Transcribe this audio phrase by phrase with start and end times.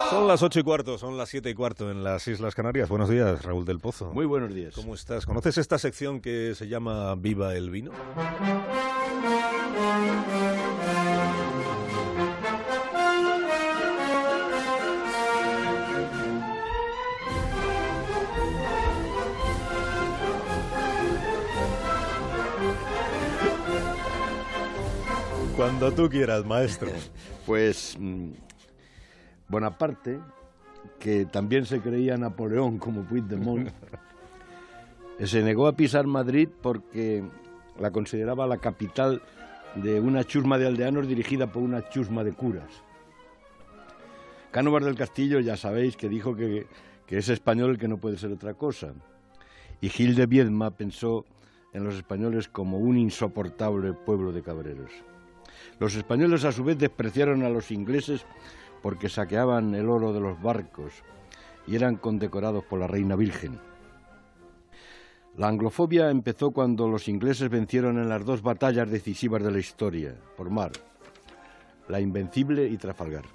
[0.00, 2.88] Son las ocho y cuarto, son las siete y cuarto en las Islas Canarias.
[2.88, 4.12] Buenos días, Raúl del Pozo.
[4.12, 4.72] Muy buenos días.
[4.74, 5.26] ¿Cómo estás?
[5.26, 7.90] ¿Conoces esta sección que se llama Viva el Vino?
[25.56, 26.90] Cuando tú quieras, maestro.
[27.46, 28.32] Pues mm,
[29.48, 30.20] Bonaparte,
[30.98, 33.70] que también se creía Napoleón como Puigdemont,
[35.24, 37.24] se negó a pisar Madrid porque
[37.78, 39.22] la consideraba la capital
[39.74, 42.82] de una chusma de aldeanos dirigida por una chusma de curas.
[44.50, 46.66] Cánovas del Castillo ya sabéis que dijo que,
[47.06, 48.92] que es español que no puede ser otra cosa.
[49.80, 51.24] Y Gil de Viedma pensó
[51.72, 54.90] en los españoles como un insoportable pueblo de cabreros.
[55.78, 58.24] Los españoles a su vez despreciaron a los ingleses
[58.88, 60.94] porque saqueaban el oro de los barcos
[61.66, 63.60] y eran condecorados por la reina virgen.
[65.36, 70.14] La anglofobia empezó cuando los ingleses vencieron en las dos batallas decisivas de la historia,
[70.38, 70.72] por mar,
[71.86, 73.26] la Invencible y Trafalgar.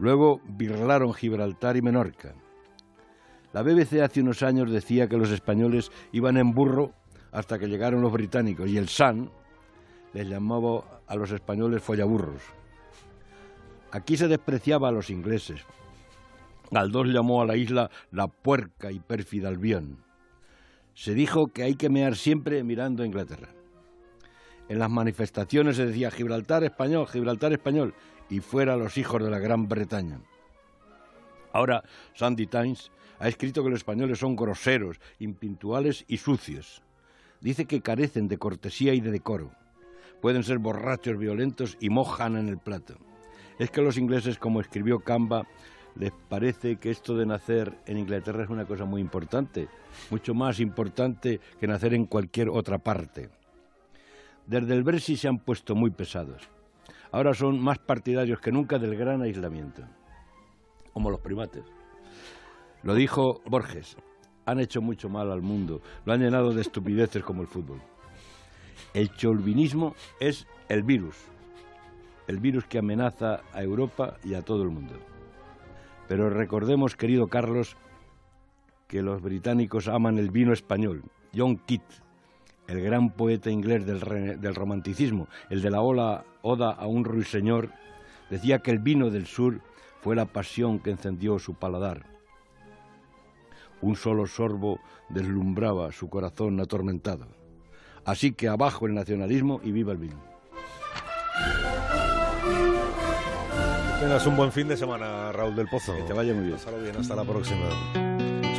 [0.00, 2.34] Luego birlaron Gibraltar y Menorca.
[3.52, 6.90] La BBC hace unos años decía que los españoles iban en burro
[7.30, 9.30] hasta que llegaron los británicos y el Sun
[10.12, 12.42] les llamaba a los españoles follaburros.
[13.92, 15.62] Aquí se despreciaba a los ingleses.
[16.70, 20.04] Galdós llamó a la isla la puerca y pérfida Albión.
[20.94, 23.48] Se dijo que hay que mear siempre mirando a Inglaterra.
[24.68, 27.94] En las manifestaciones se decía Gibraltar español, Gibraltar español,
[28.28, 30.20] y fuera los hijos de la Gran Bretaña.
[31.52, 31.82] Ahora,
[32.14, 36.82] Sandy Times ha escrito que los españoles son groseros, impintuales y sucios.
[37.40, 39.50] Dice que carecen de cortesía y de decoro.
[40.20, 42.94] Pueden ser borrachos violentos y mojan en el plato.
[43.60, 45.46] Es que a los ingleses, como escribió Camba,
[45.94, 49.68] les parece que esto de nacer en Inglaterra es una cosa muy importante,
[50.08, 53.28] mucho más importante que nacer en cualquier otra parte.
[54.46, 56.48] Desde el Brexit se han puesto muy pesados.
[57.12, 59.82] Ahora son más partidarios que nunca del gran aislamiento,
[60.94, 61.64] como los primates.
[62.82, 63.94] Lo dijo Borges,
[64.46, 67.82] han hecho mucho mal al mundo, lo han llenado de estupideces como el fútbol.
[68.94, 71.16] El cholvinismo es el virus,
[72.30, 74.94] el virus que amenaza a Europa y a todo el mundo.
[76.08, 77.76] Pero recordemos, querido Carlos,
[78.86, 81.02] que los británicos aman el vino español.
[81.34, 82.02] John Keats,
[82.68, 87.70] el gran poeta inglés del, del romanticismo, el de la ola, Oda a un ruiseñor,
[88.30, 89.60] decía que el vino del sur
[90.00, 92.06] fue la pasión que encendió su paladar.
[93.82, 97.26] Un solo sorbo deslumbraba su corazón atormentado.
[98.04, 100.30] Así que abajo el nacionalismo y viva el vino.
[104.00, 105.94] Tengas un buen fin de semana, Raúl del Pozo.
[105.94, 106.56] Que te vaya muy bien.
[106.56, 107.66] Pásalo bien, hasta la próxima.